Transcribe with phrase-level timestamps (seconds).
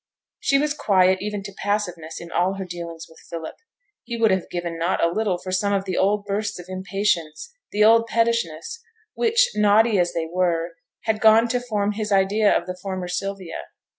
[0.39, 3.53] She was quiet even to passiveness in all her dealings with Philip;
[4.03, 7.53] he would have given not a little for some of the old bursts of impatience,
[7.71, 8.81] the old pettishness,
[9.13, 13.59] which, naughty as they were, had gone to form his idea of the former Sylvia.